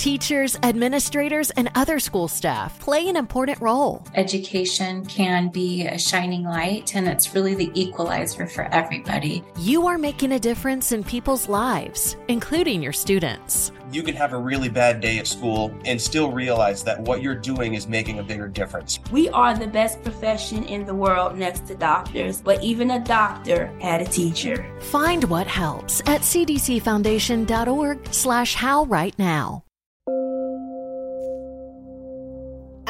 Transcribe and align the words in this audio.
Teachers, 0.00 0.56
administrators, 0.62 1.50
and 1.50 1.70
other 1.74 2.00
school 2.00 2.26
staff 2.26 2.80
play 2.80 3.06
an 3.10 3.16
important 3.16 3.60
role. 3.60 4.02
Education 4.14 5.04
can 5.04 5.50
be 5.50 5.86
a 5.86 5.98
shining 5.98 6.42
light, 6.42 6.96
and 6.96 7.06
it's 7.06 7.34
really 7.34 7.54
the 7.54 7.70
equalizer 7.78 8.46
for 8.46 8.62
everybody. 8.72 9.44
You 9.58 9.86
are 9.86 9.98
making 9.98 10.32
a 10.32 10.38
difference 10.38 10.92
in 10.92 11.04
people's 11.04 11.50
lives, 11.50 12.16
including 12.28 12.82
your 12.82 12.94
students. 12.94 13.72
You 13.92 14.02
can 14.02 14.14
have 14.14 14.32
a 14.32 14.38
really 14.38 14.70
bad 14.70 15.02
day 15.02 15.18
at 15.18 15.26
school 15.26 15.70
and 15.84 16.00
still 16.00 16.32
realize 16.32 16.82
that 16.84 16.98
what 17.02 17.20
you're 17.20 17.34
doing 17.34 17.74
is 17.74 17.86
making 17.86 18.20
a 18.20 18.22
bigger 18.22 18.48
difference. 18.48 19.00
We 19.12 19.28
are 19.28 19.54
the 19.54 19.66
best 19.66 20.02
profession 20.02 20.64
in 20.64 20.86
the 20.86 20.94
world 20.94 21.36
next 21.36 21.66
to 21.66 21.74
doctors, 21.74 22.40
but 22.40 22.62
even 22.62 22.92
a 22.92 23.04
doctor 23.04 23.66
had 23.82 24.00
a 24.00 24.06
teacher. 24.06 24.66
Find 24.80 25.24
what 25.24 25.46
helps 25.46 26.00
at 26.06 26.22
cdcfoundation.org 26.22 28.14
slash 28.14 28.54
how 28.54 28.84
right 28.84 29.18
now. 29.18 29.62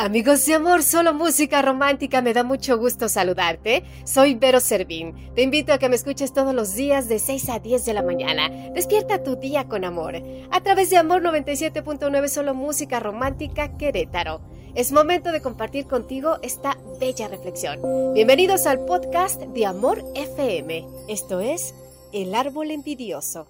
Amigos 0.01 0.47
de 0.47 0.55
amor, 0.55 0.83
solo 0.83 1.13
música 1.13 1.61
romántica, 1.61 2.23
me 2.23 2.33
da 2.33 2.43
mucho 2.43 2.79
gusto 2.79 3.07
saludarte. 3.11 3.85
Soy 4.05 4.35
Vero 4.35 4.59
Servín. 4.59 5.15
Te 5.35 5.43
invito 5.43 5.75
a 5.75 5.79
que 5.79 5.91
me 5.91 5.95
escuches 5.95 6.33
todos 6.33 6.55
los 6.55 6.73
días 6.73 7.07
de 7.07 7.19
6 7.19 7.51
a 7.51 7.59
10 7.59 7.85
de 7.85 7.93
la 7.93 8.01
mañana. 8.03 8.49
Despierta 8.73 9.23
tu 9.23 9.37
día 9.37 9.69
con 9.69 9.85
amor. 9.85 10.15
A 10.51 10.63
través 10.63 10.89
de 10.89 10.97
Amor 10.97 11.21
97.9, 11.21 12.29
solo 12.29 12.55
música 12.55 12.99
romántica 12.99 13.77
Querétaro. 13.77 14.41
Es 14.75 14.91
momento 14.91 15.33
de 15.33 15.43
compartir 15.43 15.87
contigo 15.87 16.39
esta 16.41 16.79
bella 16.99 17.29
reflexión. 17.29 18.15
Bienvenidos 18.15 18.65
al 18.65 18.83
podcast 18.87 19.43
de 19.43 19.67
Amor 19.67 20.03
FM. 20.15 20.87
Esto 21.09 21.41
es 21.41 21.75
El 22.15 22.35
Árbol 22.35 22.71
Envidioso. 22.71 23.49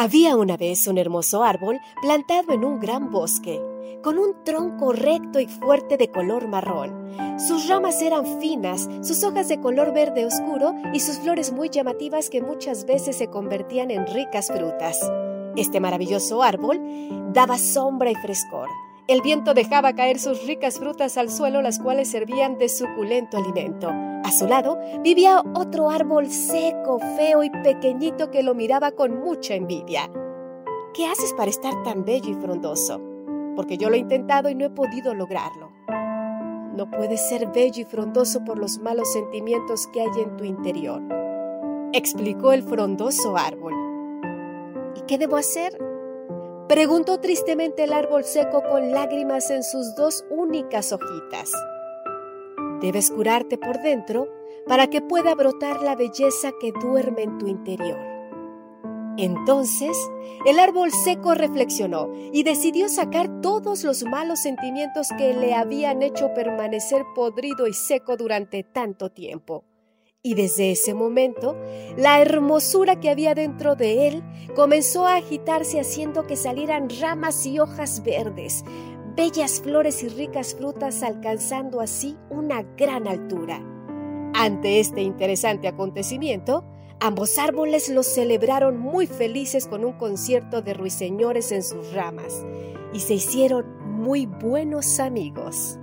Había 0.00 0.36
una 0.36 0.56
vez 0.56 0.86
un 0.86 0.96
hermoso 0.96 1.42
árbol 1.42 1.80
plantado 2.00 2.52
en 2.52 2.64
un 2.64 2.78
gran 2.78 3.10
bosque, 3.10 3.60
con 4.00 4.16
un 4.16 4.44
tronco 4.44 4.92
recto 4.92 5.40
y 5.40 5.48
fuerte 5.48 5.96
de 5.96 6.06
color 6.08 6.46
marrón. 6.46 7.40
Sus 7.40 7.66
ramas 7.66 8.00
eran 8.00 8.40
finas, 8.40 8.88
sus 9.02 9.24
hojas 9.24 9.48
de 9.48 9.60
color 9.60 9.92
verde 9.92 10.24
oscuro 10.24 10.72
y 10.94 11.00
sus 11.00 11.18
flores 11.18 11.50
muy 11.50 11.68
llamativas 11.68 12.30
que 12.30 12.40
muchas 12.40 12.84
veces 12.84 13.18
se 13.18 13.28
convertían 13.28 13.90
en 13.90 14.06
ricas 14.06 14.52
frutas. 14.56 15.00
Este 15.56 15.80
maravilloso 15.80 16.44
árbol 16.44 16.80
daba 17.32 17.58
sombra 17.58 18.12
y 18.12 18.14
frescor. 18.14 18.68
El 19.08 19.22
viento 19.22 19.54
dejaba 19.54 19.94
caer 19.94 20.18
sus 20.18 20.46
ricas 20.46 20.78
frutas 20.78 21.16
al 21.16 21.30
suelo, 21.30 21.62
las 21.62 21.78
cuales 21.78 22.10
servían 22.10 22.58
de 22.58 22.68
suculento 22.68 23.38
alimento. 23.38 23.88
A 23.88 24.30
su 24.30 24.46
lado 24.46 24.78
vivía 25.02 25.42
otro 25.54 25.88
árbol 25.88 26.28
seco, 26.28 26.98
feo 27.16 27.42
y 27.42 27.48
pequeñito 27.48 28.30
que 28.30 28.42
lo 28.42 28.54
miraba 28.54 28.90
con 28.90 29.18
mucha 29.18 29.54
envidia. 29.54 30.10
¿Qué 30.92 31.06
haces 31.06 31.32
para 31.32 31.48
estar 31.48 31.82
tan 31.84 32.04
bello 32.04 32.28
y 32.28 32.34
frondoso? 32.34 33.00
Porque 33.56 33.78
yo 33.78 33.88
lo 33.88 33.96
he 33.96 33.98
intentado 33.98 34.50
y 34.50 34.54
no 34.54 34.66
he 34.66 34.70
podido 34.70 35.14
lograrlo. 35.14 35.72
No 36.76 36.90
puedes 36.90 37.26
ser 37.30 37.46
bello 37.46 37.80
y 37.80 37.84
frondoso 37.86 38.44
por 38.44 38.58
los 38.58 38.78
malos 38.78 39.10
sentimientos 39.10 39.86
que 39.86 40.02
hay 40.02 40.20
en 40.22 40.36
tu 40.36 40.44
interior, 40.44 41.00
explicó 41.94 42.52
el 42.52 42.62
frondoso 42.62 43.38
árbol. 43.38 43.72
¿Y 44.96 45.00
qué 45.06 45.16
debo 45.16 45.38
hacer? 45.38 45.87
Preguntó 46.68 47.18
tristemente 47.18 47.84
el 47.84 47.94
árbol 47.94 48.24
seco 48.24 48.62
con 48.62 48.90
lágrimas 48.92 49.48
en 49.50 49.62
sus 49.62 49.94
dos 49.94 50.26
únicas 50.28 50.92
hojitas. 50.92 51.50
Debes 52.82 53.10
curarte 53.10 53.56
por 53.56 53.80
dentro 53.80 54.28
para 54.66 54.88
que 54.88 55.00
pueda 55.00 55.34
brotar 55.34 55.80
la 55.80 55.96
belleza 55.96 56.52
que 56.60 56.72
duerme 56.72 57.22
en 57.22 57.38
tu 57.38 57.46
interior. 57.46 57.98
Entonces, 59.16 59.96
el 60.44 60.58
árbol 60.58 60.92
seco 60.92 61.32
reflexionó 61.32 62.12
y 62.34 62.42
decidió 62.42 62.90
sacar 62.90 63.40
todos 63.40 63.82
los 63.82 64.04
malos 64.04 64.40
sentimientos 64.40 65.08
que 65.16 65.32
le 65.32 65.54
habían 65.54 66.02
hecho 66.02 66.34
permanecer 66.34 67.02
podrido 67.14 67.66
y 67.66 67.72
seco 67.72 68.18
durante 68.18 68.62
tanto 68.62 69.10
tiempo. 69.10 69.64
Y 70.24 70.34
desde 70.34 70.72
ese 70.72 70.94
momento, 70.94 71.56
la 71.96 72.20
hermosura 72.20 72.98
que 72.98 73.08
había 73.08 73.34
dentro 73.34 73.76
de 73.76 74.08
él 74.08 74.24
comenzó 74.56 75.06
a 75.06 75.14
agitarse 75.14 75.78
haciendo 75.78 76.26
que 76.26 76.34
salieran 76.34 76.88
ramas 77.00 77.46
y 77.46 77.60
hojas 77.60 78.02
verdes, 78.02 78.64
bellas 79.14 79.60
flores 79.60 80.02
y 80.02 80.08
ricas 80.08 80.56
frutas 80.56 81.04
alcanzando 81.04 81.80
así 81.80 82.16
una 82.30 82.62
gran 82.76 83.06
altura. 83.06 83.62
Ante 84.34 84.80
este 84.80 85.02
interesante 85.02 85.68
acontecimiento, 85.68 86.64
ambos 86.98 87.38
árboles 87.38 87.88
los 87.88 88.06
celebraron 88.06 88.76
muy 88.76 89.06
felices 89.06 89.68
con 89.68 89.84
un 89.84 89.92
concierto 89.92 90.62
de 90.62 90.74
ruiseñores 90.74 91.52
en 91.52 91.62
sus 91.62 91.92
ramas 91.92 92.44
y 92.92 92.98
se 93.00 93.14
hicieron 93.14 93.66
muy 93.84 94.26
buenos 94.26 94.98
amigos. 94.98 95.78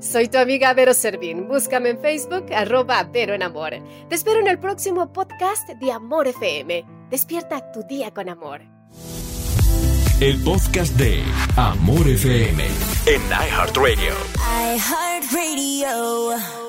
Soy 0.00 0.28
tu 0.28 0.38
amiga 0.38 0.72
Vero 0.74 0.94
Servín. 0.94 1.48
Búscame 1.48 1.90
en 1.90 2.00
Facebook, 2.00 2.46
arroba 2.54 3.02
Vero 3.02 3.34
en 3.34 3.42
Amor. 3.42 3.72
Te 4.08 4.14
espero 4.14 4.38
en 4.40 4.46
el 4.46 4.58
próximo 4.58 5.12
podcast 5.12 5.68
de 5.80 5.92
Amor 5.92 6.28
FM. 6.28 6.84
Despierta 7.10 7.72
tu 7.72 7.82
día 7.82 8.12
con 8.12 8.28
amor. 8.28 8.60
El 10.20 10.42
podcast 10.42 10.94
de 10.96 11.22
Amor 11.56 12.08
FM 12.08 12.64
en 13.06 13.22
iHeartRadio. 13.30 14.14
iHeartRadio. 14.76 16.67